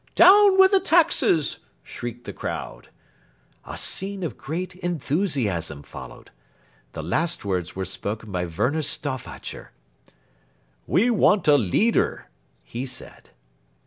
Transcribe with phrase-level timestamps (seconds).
[0.15, 2.89] "Down with the taxes!" shrieked the crowd.
[3.65, 6.31] A scene of great enthusiasm followed.
[6.93, 9.73] The last words were spoken by Werner Stauffacher.
[10.87, 12.31] "We want a leader,"
[12.63, 13.29] he said.